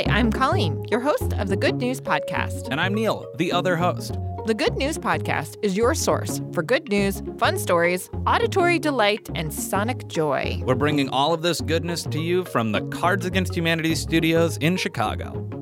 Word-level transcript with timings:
Hi, 0.00 0.18
I'm 0.18 0.32
Colleen, 0.32 0.82
your 0.90 1.00
host 1.00 1.34
of 1.34 1.48
the 1.48 1.56
Good 1.56 1.74
News 1.74 2.00
Podcast. 2.00 2.68
And 2.70 2.80
I'm 2.80 2.94
Neil, 2.94 3.26
the 3.36 3.52
other 3.52 3.76
host. 3.76 4.14
The 4.46 4.54
Good 4.54 4.74
News 4.78 4.96
Podcast 4.96 5.56
is 5.62 5.76
your 5.76 5.94
source 5.94 6.40
for 6.54 6.62
good 6.62 6.88
news, 6.88 7.22
fun 7.36 7.58
stories, 7.58 8.08
auditory 8.26 8.78
delight, 8.78 9.28
and 9.34 9.52
sonic 9.52 10.08
joy. 10.08 10.62
We're 10.64 10.74
bringing 10.74 11.10
all 11.10 11.34
of 11.34 11.42
this 11.42 11.60
goodness 11.60 12.04
to 12.04 12.18
you 12.18 12.46
from 12.46 12.72
the 12.72 12.80
Cards 12.86 13.26
Against 13.26 13.54
Humanity 13.54 13.94
studios 13.94 14.56
in 14.56 14.78
Chicago. 14.78 15.59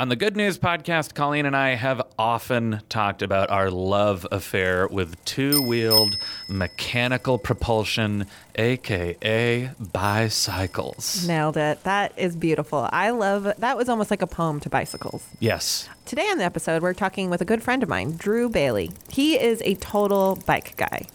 On 0.00 0.08
the 0.08 0.16
Good 0.16 0.34
News 0.34 0.58
Podcast, 0.58 1.12
Colleen 1.12 1.44
and 1.44 1.54
I 1.54 1.74
have 1.74 2.00
often 2.18 2.80
talked 2.88 3.20
about 3.20 3.50
our 3.50 3.70
love 3.70 4.26
affair 4.32 4.88
with 4.88 5.22
two 5.26 5.60
wheeled 5.60 6.16
mechanical 6.48 7.36
propulsion, 7.36 8.24
aka 8.54 9.70
bicycles. 9.92 11.28
Nailed 11.28 11.58
it. 11.58 11.84
That 11.84 12.14
is 12.16 12.34
beautiful. 12.34 12.88
I 12.90 13.10
love 13.10 13.52
that 13.58 13.76
was 13.76 13.90
almost 13.90 14.10
like 14.10 14.22
a 14.22 14.26
poem 14.26 14.58
to 14.60 14.70
bicycles. 14.70 15.28
Yes. 15.38 15.86
Today 16.06 16.30
on 16.30 16.38
the 16.38 16.44
episode, 16.44 16.80
we're 16.80 16.94
talking 16.94 17.28
with 17.28 17.42
a 17.42 17.44
good 17.44 17.62
friend 17.62 17.82
of 17.82 17.90
mine, 17.90 18.16
Drew 18.16 18.48
Bailey. 18.48 18.92
He 19.10 19.38
is 19.38 19.60
a 19.66 19.74
total 19.74 20.36
bike 20.46 20.78
guy. 20.78 21.08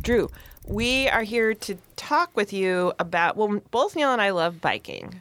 Drew, 0.00 0.30
we 0.66 1.06
are 1.10 1.22
here 1.22 1.52
to 1.52 1.76
talk 1.96 2.34
with 2.34 2.54
you 2.54 2.94
about 2.98 3.36
well, 3.36 3.60
both 3.70 3.94
Neil 3.94 4.10
and 4.10 4.22
I 4.22 4.30
love 4.30 4.62
biking. 4.62 5.20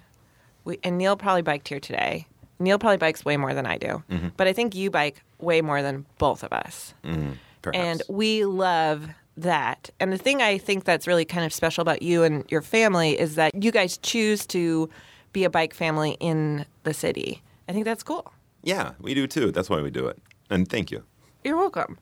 We, 0.72 0.80
and 0.84 0.98
Neil 0.98 1.18
probably 1.18 1.42
biked 1.42 1.68
here 1.68 1.82
today. 1.82 2.28
Neil 2.58 2.80
probably 2.80 2.98
bikes 2.98 3.26
way 3.26 3.36
more 3.36 3.54
than 3.54 3.66
I 3.66 3.78
do, 3.78 4.04
mm-hmm. 4.10 4.30
but 4.38 4.48
I 4.48 4.54
think 4.54 4.74
you 4.74 4.90
bike 4.90 5.22
way 5.40 5.62
more 5.62 5.82
than 5.82 6.06
both 6.18 6.44
of 6.44 6.54
us. 6.54 6.94
Mm-hmm. 7.04 7.32
Perhaps. 7.62 7.78
And 7.78 8.04
we 8.08 8.46
love 8.46 9.10
that. 9.36 9.90
And 10.00 10.14
the 10.14 10.18
thing 10.18 10.42
I 10.42 10.58
think 10.58 10.86
that's 10.86 11.08
really 11.08 11.26
kind 11.26 11.46
of 11.46 11.54
special 11.54 11.82
about 11.82 12.02
you 12.02 12.24
and 12.24 12.50
your 12.50 12.62
family 12.62 13.20
is 13.20 13.36
that 13.36 13.62
you 13.62 13.72
guys 13.72 13.98
choose 13.98 14.46
to 14.48 14.90
be 15.34 15.44
a 15.44 15.50
bike 15.50 15.74
family 15.74 16.16
in 16.22 16.66
the 16.84 16.94
city. 16.94 17.42
I 17.68 17.74
think 17.74 17.84
that's 17.84 18.04
cool. 18.04 18.32
yeah, 18.64 18.92
we 19.02 19.14
do 19.14 19.28
too. 19.28 19.52
That's 19.52 19.70
why 19.70 19.82
we 19.82 19.92
do 19.92 20.08
it. 20.08 20.20
And 20.50 20.70
thank 20.70 20.90
you. 20.90 21.04
You're 21.44 21.58
welcome. 21.58 21.98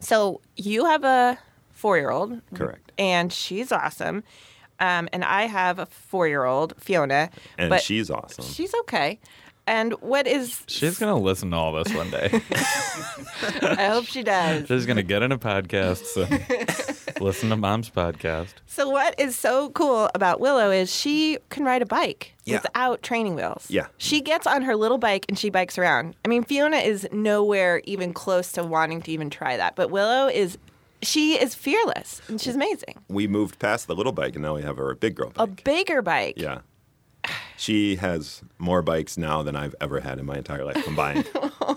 So 0.00 0.40
you 0.56 0.86
have 0.86 1.04
a 1.04 1.38
four 1.72 1.98
year 1.98 2.10
old. 2.10 2.40
Correct. 2.54 2.92
And 2.96 3.32
she's 3.32 3.70
awesome. 3.70 4.22
Um, 4.80 5.08
and 5.12 5.24
I 5.24 5.42
have 5.44 5.78
a 5.78 5.86
four 5.86 6.26
year 6.26 6.44
old, 6.44 6.74
Fiona. 6.78 7.30
And 7.58 7.70
but 7.70 7.82
she's 7.82 8.10
awesome. 8.10 8.44
she's 8.44 8.74
okay. 8.80 9.18
And 9.66 9.92
what 10.00 10.26
is, 10.26 10.62
She's 10.66 10.98
going 10.98 11.14
to 11.14 11.20
listen 11.22 11.50
to 11.52 11.56
all 11.56 11.72
this 11.72 11.94
one 11.94 12.10
day. 12.10 12.28
I 13.62 13.86
hope 13.92 14.06
she 14.06 14.22
does. 14.24 14.66
She's 14.66 14.84
going 14.86 14.96
to 14.96 15.02
get 15.04 15.22
in 15.22 15.30
a 15.30 15.38
podcast, 15.38 16.04
so 16.06 16.26
listen 17.24 17.50
to 17.50 17.56
mom's 17.56 17.88
podcast. 17.88 18.54
So, 18.66 18.88
what 18.88 19.14
is 19.20 19.38
so 19.38 19.70
cool 19.70 20.10
about 20.14 20.40
Willow 20.40 20.70
is 20.72 20.92
she 20.92 21.38
can 21.50 21.64
ride 21.64 21.82
a 21.82 21.86
bike 21.86 22.34
Yeah. 22.46 22.56
without 22.56 23.02
training 23.02 23.36
wheels. 23.36 23.66
Yeah. 23.70 23.86
She 23.98 24.20
gets 24.20 24.46
on 24.46 24.62
her 24.62 24.74
little 24.74 24.98
bike 24.98 25.26
and 25.28 25.38
she 25.38 25.50
bikes 25.50 25.78
around. 25.78 26.16
I 26.24 26.28
mean, 26.28 26.42
Fiona 26.42 26.78
is 26.78 27.06
nowhere 27.12 27.80
even 27.84 28.12
close 28.12 28.50
to 28.52 28.64
wanting 28.64 29.02
to 29.02 29.12
even 29.12 29.30
try 29.30 29.56
that, 29.56 29.76
but 29.76 29.90
Willow 29.90 30.26
is. 30.28 30.58
She 31.02 31.40
is 31.40 31.54
fearless 31.54 32.20
and 32.28 32.40
she's 32.40 32.54
amazing. 32.54 32.94
We 33.08 33.26
moved 33.26 33.58
past 33.58 33.86
the 33.86 33.94
little 33.94 34.12
bike 34.12 34.34
and 34.34 34.42
now 34.42 34.54
we 34.56 34.62
have 34.62 34.78
our 34.78 34.94
big 34.94 35.14
girl 35.14 35.30
bike. 35.30 35.48
A 35.48 35.62
bigger 35.62 36.02
bike. 36.02 36.34
yeah. 36.36 36.60
She 37.56 37.96
has 37.96 38.42
more 38.58 38.80
bikes 38.80 39.18
now 39.18 39.42
than 39.42 39.54
I've 39.54 39.74
ever 39.80 40.00
had 40.00 40.18
in 40.18 40.24
my 40.26 40.36
entire 40.36 40.64
life 40.64 40.82
combined. 40.84 41.28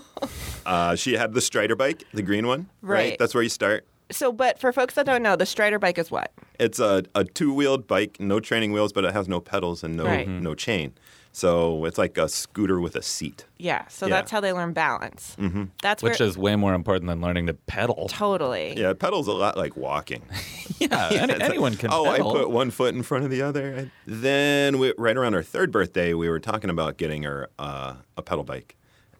uh, 0.66 0.96
she 0.96 1.14
had 1.14 1.34
the 1.34 1.40
Strider 1.40 1.76
bike, 1.76 2.04
the 2.14 2.22
green 2.22 2.46
one. 2.46 2.68
Right. 2.80 3.16
That's 3.18 3.34
where 3.34 3.42
you 3.42 3.48
start. 3.50 3.86
So, 4.10 4.32
but 4.32 4.58
for 4.58 4.72
folks 4.72 4.94
that 4.94 5.06
don't 5.06 5.22
know, 5.22 5.36
the 5.36 5.46
Strider 5.46 5.78
bike 5.78 5.98
is 5.98 6.10
what? 6.10 6.32
It's 6.58 6.78
a, 6.78 7.04
a 7.14 7.24
two 7.24 7.52
wheeled 7.52 7.86
bike, 7.86 8.18
no 8.20 8.40
training 8.40 8.72
wheels, 8.72 8.92
but 8.92 9.04
it 9.04 9.12
has 9.12 9.28
no 9.28 9.40
pedals 9.40 9.82
and 9.84 9.96
no 9.96 10.04
Right. 10.04 10.26
no 10.28 10.54
chain. 10.54 10.94
So 11.36 11.84
it's 11.84 11.98
like 11.98 12.16
a 12.16 12.28
scooter 12.28 12.80
with 12.80 12.94
a 12.94 13.02
seat. 13.02 13.44
Yeah. 13.58 13.88
So 13.88 14.06
Yeah. 14.06 14.14
that's 14.14 14.30
how 14.30 14.38
they 14.40 14.52
learn 14.52 14.72
balance. 14.72 15.34
Mm-hmm. 15.36 15.64
That's 15.82 16.00
Which 16.00 16.20
where, 16.20 16.28
is 16.28 16.38
way 16.38 16.54
more 16.54 16.74
important 16.74 17.08
than 17.08 17.20
learning 17.20 17.48
to 17.48 17.54
pedal. 17.54 18.06
totally. 18.08 18.74
Yeah, 18.76 18.92
pedals 18.92 19.26
a 19.26 19.32
lot 19.32 19.56
like 19.56 19.76
walking. 19.76 20.22
Yeah, 20.78 21.08
any- 21.12 21.32
It's 21.32 21.40
like, 21.40 21.50
anyone 21.50 21.74
can 21.76 21.90
pedal. 21.90 22.06
Oh, 22.06 22.10
pedal. 22.12 22.30
I 22.30 22.34
put 22.42 22.50
one 22.50 22.70
foot 22.70 22.94
in 22.94 23.02
front 23.02 23.24
of 23.24 23.30
the 23.32 23.42
other. 23.42 23.90
Then, 24.06 24.78
we, 24.78 24.94
right 24.96 25.16
around 25.16 25.32
her 25.32 25.42
third 25.42 25.72
birthday, 25.72 26.14
we 26.14 26.28
were 26.28 26.40
talking 26.40 26.70
about 26.70 26.96
getting 26.98 27.24
her 27.24 27.48
uh, 27.58 27.94
a 28.16 28.22
pedal 28.22 28.44
bike, 28.44 28.76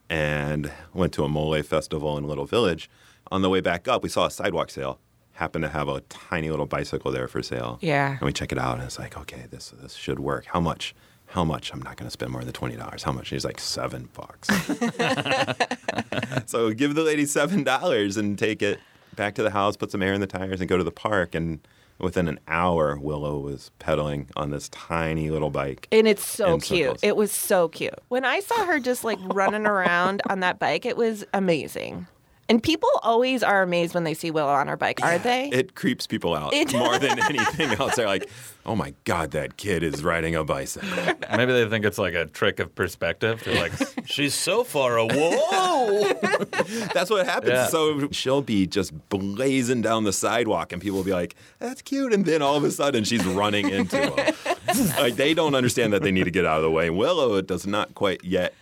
and 0.09 0.71
went 0.93 1.13
to 1.15 1.25
a 1.25 1.29
mole 1.29 1.61
festival 1.63 2.17
in 2.19 2.25
a 2.25 2.27
little 2.27 2.47
village. 2.47 2.89
On 3.33 3.43
the 3.43 3.49
way 3.51 3.61
back 3.61 3.89
up, 3.89 4.03
we 4.03 4.09
saw 4.09 4.27
a 4.27 4.31
sidewalk 4.31 4.71
sale. 4.71 4.99
Happened 5.33 5.63
to 5.65 5.69
have 5.69 5.89
a 5.89 6.01
tiny 6.03 6.51
little 6.51 6.67
bicycle 6.67 7.11
there 7.11 7.27
for 7.29 7.43
sale. 7.43 7.79
Yeah. 7.83 8.11
And 8.13 8.21
we 8.23 8.33
check 8.33 8.53
it 8.53 8.59
out, 8.59 8.75
and 8.77 8.85
it's 8.85 8.99
like, 8.99 9.17
okay, 9.19 9.47
this 9.51 9.71
this 9.81 9.95
should 9.95 10.21
work. 10.21 10.45
How 10.47 10.61
much? 10.61 10.95
How 11.27 11.45
much? 11.45 11.73
I'm 11.73 11.83
not 11.83 11.97
going 11.97 12.07
to 12.07 12.11
spend 12.11 12.31
more 12.31 12.45
than 12.45 12.53
twenty 12.53 12.77
dollars. 12.77 13.03
How 13.03 13.13
much? 13.13 13.29
He's 13.31 13.45
like 13.45 13.59
seven 13.59 14.09
bucks. 14.15 14.49
so 16.47 16.73
give 16.73 16.95
the 16.95 17.03
lady 17.03 17.27
seven 17.27 17.65
dollars 17.65 18.17
and 18.17 18.39
take 18.39 18.63
it 18.63 18.79
back 19.17 19.35
to 19.37 19.43
the 19.43 19.51
house, 19.51 19.77
put 19.77 19.91
some 19.91 20.03
air 20.03 20.13
in 20.13 20.21
the 20.21 20.27
tires, 20.27 20.61
and 20.61 20.69
go 20.69 20.77
to 20.77 20.85
the 20.85 20.93
park. 20.93 21.35
And 21.35 21.67
within 21.99 22.29
an 22.29 22.39
hour, 22.49 22.97
Willow 22.99 23.39
was 23.39 23.71
pedaling 23.79 24.29
on 24.37 24.51
this 24.51 24.69
tiny 24.71 25.31
little 25.31 25.51
bike. 25.51 25.89
And 25.91 26.07
it's 26.07 26.25
so 26.25 26.59
cute. 26.59 26.65
circles. 26.87 27.01
It 27.03 27.17
was 27.17 27.33
so 27.33 27.69
cute. 27.69 27.99
When 28.09 28.25
I 28.25 28.41
saw 28.41 28.65
her 28.67 28.79
just 28.79 29.05
like 29.05 29.19
running 29.23 29.67
around 29.67 30.23
on 30.29 30.41
that 30.41 30.59
bike, 30.59 30.87
it 30.87 30.97
was 30.97 31.25
amazing. 31.33 32.07
And 32.49 32.63
people 32.63 32.91
always 33.03 33.43
are 33.43 33.63
amazed 33.63 33.95
when 33.95 34.05
they 34.05 34.13
see 34.13 34.31
Willow 34.31 34.53
on 34.53 34.69
her 34.69 34.77
bike, 34.77 35.01
aren't 35.03 35.23
they? 35.23 35.49
It 35.49 35.75
creeps 35.75 36.07
people 36.07 36.35
out 36.35 36.53
It 36.53 36.75
more 36.75 36.99
than 36.99 37.19
anything 37.19 37.71
else. 37.71 37.97
They're 37.97 38.07
like, 38.07 38.29
"Oh 38.67 38.77
my 38.77 38.93
god, 39.05 39.31
that 39.31 39.57
kid 39.57 39.83
is 39.83 40.05
riding 40.05 40.35
a 40.35 40.45
bicycle." 40.45 40.89
Maybe 41.37 41.53
they 41.53 41.69
think 41.69 41.87
it's 41.87 41.97
like 41.97 42.15
a 42.15 42.27
trick 42.27 42.61
of 42.61 42.75
perspective. 42.75 43.43
They're 43.45 43.61
like, 43.61 43.73
she's 44.05 44.35
so 44.35 44.63
far 44.63 44.99
away. 44.99 45.39
Whoa! 45.41 46.13
That's 46.93 47.11
what 47.11 47.27
happens. 47.27 47.53
Yeah. 47.53 47.67
So 47.69 48.11
she'll 48.11 48.43
be 48.43 48.67
just 48.67 48.93
blazing 49.09 49.81
down 49.81 50.05
the 50.05 50.13
sidewalk, 50.13 50.73
and 50.73 50.83
people 50.83 50.99
will 50.99 51.05
be 51.05 51.13
like, 51.13 51.35
"That's 51.61 51.81
cute," 51.81 52.13
and 52.13 52.27
then 52.27 52.43
all 52.43 52.57
of 52.57 52.65
a 52.65 52.71
sudden 52.71 53.05
she's 53.05 53.25
running 53.25 53.71
into 53.71 53.97
them. 53.97 54.35
like 54.99 55.17
they 55.17 55.33
don't 55.33 55.55
understand 55.55 55.95
that 55.95 56.03
they 56.03 56.13
need 56.13 56.25
to 56.25 56.31
get 56.31 56.45
out 56.45 56.59
of 56.59 56.63
the 56.63 56.71
way. 56.71 56.91
Willow 56.91 57.41
does 57.41 57.67
not 57.67 57.95
quite 57.95 58.23
yet 58.23 58.55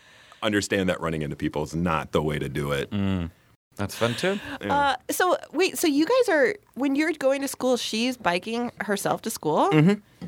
understand 0.43 0.88
that 0.88 1.00
running 1.00 1.22
into 1.22 1.37
people 1.37 1.62
is 1.62 1.75
not 1.75 2.12
the 2.12 2.22
way 2.22 2.38
to 2.38 2.49
do 2.49 2.72
it. 2.72 2.91
Mm. 2.91 3.31
That's 3.76 3.94
fun 3.94 4.14
too. 4.14 4.38
Uh, 4.60 4.96
so 5.10 5.36
wait, 5.52 5.78
so 5.78 5.86
you 5.88 6.06
guys 6.06 6.28
are 6.34 6.54
when 6.74 6.94
you're 6.94 7.12
going 7.12 7.40
to 7.42 7.48
school, 7.48 7.76
she's 7.76 8.16
biking 8.16 8.70
herself 8.80 9.22
to 9.22 9.30
school. 9.30 9.70
Mm-hmm. 9.70 10.26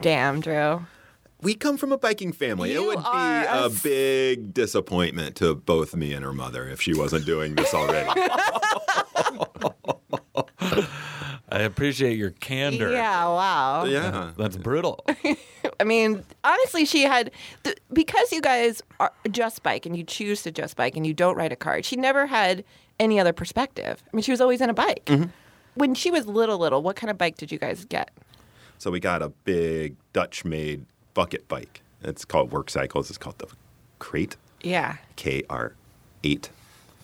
Damn, 0.00 0.40
Drew. 0.40 0.86
We 1.40 1.54
come 1.54 1.76
from 1.76 1.92
a 1.92 1.98
biking 1.98 2.32
family. 2.32 2.72
You 2.72 2.82
it 2.84 2.86
would 2.96 3.04
be 3.04 3.08
a, 3.08 3.12
a 3.12 3.62
a 3.62 3.66
s- 3.66 3.82
big 3.82 4.52
disappointment 4.54 5.36
to 5.36 5.54
both 5.54 5.94
me 5.94 6.12
and 6.12 6.24
her 6.24 6.32
mother 6.32 6.68
if 6.68 6.80
she 6.80 6.94
wasn't 6.94 7.26
doing 7.26 7.54
this 7.54 7.74
already. 7.74 8.08
I 11.50 11.60
appreciate 11.60 12.18
your 12.18 12.30
candor. 12.30 12.92
Yeah, 12.92 13.24
wow. 13.24 13.84
yeah. 13.84 14.32
That's 14.36 14.56
brutal. 14.56 15.04
I 15.80 15.84
mean, 15.84 16.24
honestly, 16.44 16.84
she 16.84 17.02
had 17.02 17.30
th- 17.64 17.78
because 17.92 18.32
you 18.32 18.40
guys 18.40 18.82
are 18.98 19.12
just 19.30 19.62
bike 19.62 19.86
and 19.86 19.96
you 19.96 20.02
choose 20.04 20.42
to 20.42 20.50
just 20.50 20.76
bike 20.76 20.96
and 20.96 21.06
you 21.06 21.14
don't 21.14 21.36
ride 21.36 21.52
a 21.52 21.56
car. 21.56 21.82
She 21.82 21.96
never 21.96 22.26
had 22.26 22.64
any 22.98 23.20
other 23.20 23.32
perspective. 23.32 24.02
I 24.12 24.16
mean, 24.16 24.22
she 24.22 24.32
was 24.32 24.40
always 24.40 24.60
in 24.60 24.70
a 24.70 24.74
bike. 24.74 25.04
Mm-hmm. 25.06 25.30
When 25.74 25.94
she 25.94 26.10
was 26.10 26.26
little, 26.26 26.58
little, 26.58 26.82
what 26.82 26.96
kind 26.96 27.10
of 27.10 27.18
bike 27.18 27.36
did 27.36 27.52
you 27.52 27.58
guys 27.58 27.84
get? 27.84 28.10
So 28.78 28.90
we 28.90 28.98
got 29.00 29.22
a 29.22 29.28
big 29.28 29.96
Dutch 30.12 30.44
made 30.44 30.84
bucket 31.14 31.46
bike. 31.48 31.82
It's 32.02 32.24
called 32.24 32.50
Work 32.52 32.70
Cycles. 32.70 33.08
It's 33.08 33.18
called 33.18 33.38
the 33.38 33.46
Crate, 33.98 34.36
Yeah, 34.62 34.96
K 35.16 35.42
R 35.50 35.74
8, 36.22 36.50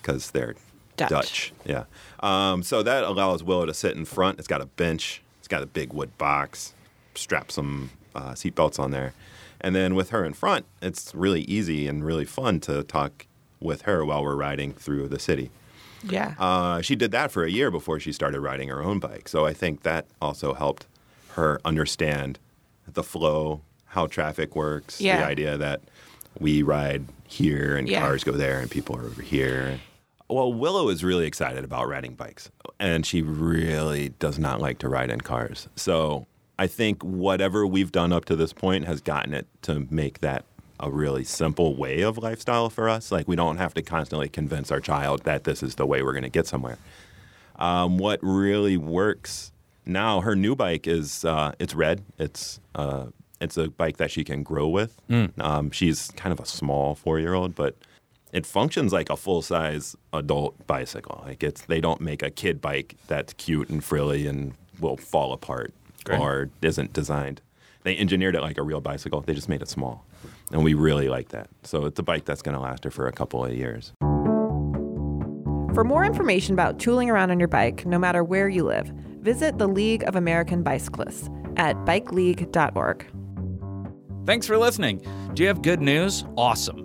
because 0.01 0.31
they're 0.31 0.55
Dutch. 0.95 1.09
Dutch. 1.09 1.53
Yeah. 1.65 1.83
Um, 2.21 2.63
so 2.63 2.81
that 2.83 3.03
allows 3.03 3.43
Willow 3.43 3.65
to 3.65 3.73
sit 3.73 3.95
in 3.97 4.05
front. 4.05 4.39
It's 4.39 4.47
got 4.47 4.61
a 4.61 4.65
bench, 4.65 5.21
it's 5.39 5.47
got 5.49 5.61
a 5.63 5.65
big 5.65 5.91
wood 5.93 6.17
box, 6.17 6.73
strap 7.15 7.51
some 7.51 7.89
uh, 8.15 8.33
seat 8.35 8.55
belts 8.55 8.79
on 8.79 8.91
there. 8.91 9.13
And 9.61 9.75
then 9.75 9.95
with 9.95 10.09
her 10.09 10.23
in 10.25 10.33
front, 10.33 10.65
it's 10.81 11.13
really 11.15 11.41
easy 11.41 11.87
and 11.87 12.03
really 12.05 12.25
fun 12.25 12.59
to 12.61 12.83
talk 12.83 13.25
with 13.59 13.83
her 13.83 14.05
while 14.05 14.23
we're 14.23 14.35
riding 14.35 14.73
through 14.73 15.07
the 15.07 15.19
city. 15.19 15.49
yeah. 16.03 16.35
Uh, 16.37 16.81
she 16.81 16.95
did 16.95 17.11
that 17.11 17.31
for 17.31 17.43
a 17.45 17.49
year 17.49 17.71
before 17.71 17.99
she 17.99 18.11
started 18.11 18.39
riding 18.41 18.69
her 18.69 18.83
own 18.83 18.99
bike. 18.99 19.27
So 19.27 19.45
I 19.45 19.53
think 19.53 19.81
that 19.83 20.05
also 20.21 20.53
helped 20.53 20.85
her 21.29 21.59
understand 21.65 22.37
the 22.87 23.01
flow, 23.01 23.61
how 23.85 24.05
traffic 24.07 24.55
works, 24.55 25.01
Yeah. 25.01 25.17
the 25.17 25.25
idea 25.25 25.57
that 25.57 25.81
we 26.39 26.61
ride 26.61 27.05
here 27.27 27.75
and 27.75 27.87
Yeah. 27.89 28.01
cars 28.01 28.23
go 28.23 28.33
there 28.33 28.59
and 28.59 28.69
people 28.69 28.95
are 28.97 29.05
over 29.05 29.21
here. 29.23 29.79
Well, 30.29 30.53
Willow 30.53 30.89
is 30.89 31.03
really 31.03 31.25
excited 31.25 31.63
about 31.63 31.87
riding 31.87 32.13
bikes, 32.13 32.51
and 32.79 33.05
she 33.05 33.21
really 33.23 34.09
does 34.19 34.37
not 34.37 34.59
like 34.61 34.77
to 34.79 34.89
ride 34.89 35.09
in 35.09 35.21
cars. 35.21 35.67
So 35.75 36.27
I 36.57 36.67
think 36.67 37.03
whatever 37.03 37.67
we've 37.67 37.91
done 37.91 38.13
up 38.13 38.25
to 38.25 38.35
this 38.35 38.53
point 38.53 38.85
has 38.85 39.01
gotten 39.01 39.33
it 39.33 39.47
to 39.63 39.87
make 39.89 40.19
that 40.19 40.45
a 40.79 40.89
really 40.89 41.23
simple 41.23 41.75
way 41.75 42.01
of 42.01 42.17
lifestyle 42.17 42.69
for 42.69 42.89
us. 42.89 43.11
Like 43.11 43.27
we 43.27 43.35
don't 43.35 43.57
have 43.57 43.73
to 43.75 43.81
constantly 43.81 44.29
convince 44.29 44.71
our 44.71 44.79
child 44.79 45.23
that 45.23 45.43
this 45.43 45.63
is 45.63 45.75
the 45.75 45.85
way 45.85 46.01
we're 46.01 46.13
going 46.13 46.23
to 46.23 46.29
get 46.29 46.47
somewhere. 46.47 46.77
Um, 47.57 47.97
what 47.97 48.19
really 48.21 48.77
works 48.77 49.51
now, 49.85 50.21
her 50.21 50.35
new 50.35 50.55
bike 50.55 50.87
is 50.87 51.23
uh, 51.23 51.53
it's 51.59 51.75
red. 51.75 52.03
It's 52.17 52.59
uh, 52.73 53.07
It's 53.39 53.55
a 53.57 53.69
bike 53.69 53.97
that 53.97 54.11
she 54.11 54.23
can 54.23 54.41
grow 54.43 54.67
with. 54.67 54.99
Um, 55.39 55.71
she's 55.71 56.11
kind 56.11 56.33
of 56.33 56.39
a 56.39 56.45
small 56.45 56.95
four 56.95 57.19
year 57.19 57.33
old, 57.33 57.53
but 57.55 57.75
it 58.33 58.45
functions 58.45 58.91
like 58.91 59.09
a 59.09 59.15
full 59.15 59.41
size 59.41 59.95
adult 60.11 60.65
bicycle. 60.67 61.21
Like 61.25 61.43
it's 61.43 61.61
they 61.61 61.79
don't 61.81 62.01
make 62.01 62.23
a 62.23 62.31
kid 62.31 62.61
bike 62.61 62.95
that's 63.07 63.33
cute 63.33 63.69
and 63.69 63.83
frilly 63.83 64.25
and 64.27 64.53
will 64.79 64.97
fall 64.97 65.31
apart 65.31 65.73
Great. 66.05 66.19
or 66.19 66.49
isn't 66.61 66.93
designed. 66.93 67.41
They 67.83 67.97
engineered 67.97 68.35
it 68.35 68.41
like 68.41 68.57
a 68.57 68.63
real 68.63 68.81
bicycle. 68.81 69.21
They 69.21 69.33
just 69.33 69.49
made 69.49 69.61
it 69.61 69.67
small, 69.67 70.05
and 70.51 70.63
we 70.63 70.73
really 70.73 71.07
like 71.09 71.29
that. 71.29 71.49
So 71.63 71.85
it's 71.85 71.99
a 71.99 72.03
bike 72.03 72.25
that's 72.25 72.41
going 72.41 72.55
to 72.55 72.61
last 72.61 72.83
her 72.83 72.89
for 72.91 73.07
a 73.07 73.11
couple 73.11 73.45
of 73.45 73.53
years. 73.53 73.91
For 75.75 75.83
more 75.83 76.05
information 76.05 76.53
about 76.53 76.79
tooling 76.79 77.09
around 77.09 77.31
on 77.31 77.39
your 77.39 77.49
bike, 77.49 77.85
no 77.85 77.99
matter 77.99 78.23
where 78.23 78.47
you 78.47 78.63
live, 78.63 78.87
visit 79.19 79.57
the 79.57 79.67
League 79.67 80.03
of 80.07 80.15
American 80.15 80.63
Bicyclists 80.63 81.29
at 81.57 81.75
bikeleague.org. 81.85 83.05
Thanks 84.25 84.47
for 84.47 84.57
listening. 84.57 85.05
Do 85.33 85.43
you 85.43 85.47
have 85.49 85.61
good 85.61 85.81
news? 85.81 86.23
Awesome. 86.37 86.84